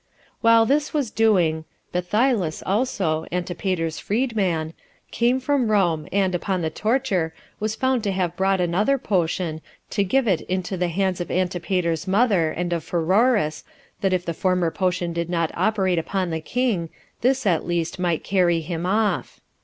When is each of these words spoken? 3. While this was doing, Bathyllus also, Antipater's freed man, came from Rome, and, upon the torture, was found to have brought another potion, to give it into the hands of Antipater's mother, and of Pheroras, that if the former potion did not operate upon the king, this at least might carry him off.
3. 0.27 0.27
While 0.41 0.65
this 0.65 0.95
was 0.95 1.11
doing, 1.11 1.63
Bathyllus 1.91 2.63
also, 2.65 3.27
Antipater's 3.31 3.99
freed 3.99 4.35
man, 4.35 4.73
came 5.11 5.39
from 5.39 5.69
Rome, 5.69 6.07
and, 6.11 6.33
upon 6.33 6.63
the 6.63 6.71
torture, 6.71 7.35
was 7.59 7.75
found 7.75 8.01
to 8.05 8.11
have 8.11 8.35
brought 8.35 8.59
another 8.59 8.97
potion, 8.97 9.61
to 9.91 10.03
give 10.03 10.27
it 10.27 10.41
into 10.49 10.75
the 10.75 10.87
hands 10.87 11.21
of 11.21 11.29
Antipater's 11.29 12.07
mother, 12.07 12.49
and 12.49 12.73
of 12.73 12.83
Pheroras, 12.83 13.63
that 13.99 14.11
if 14.11 14.25
the 14.25 14.33
former 14.33 14.71
potion 14.71 15.13
did 15.13 15.29
not 15.29 15.51
operate 15.53 15.99
upon 15.99 16.31
the 16.31 16.41
king, 16.41 16.89
this 17.21 17.45
at 17.45 17.67
least 17.67 17.99
might 17.99 18.23
carry 18.23 18.59
him 18.61 18.87
off. 18.87 19.39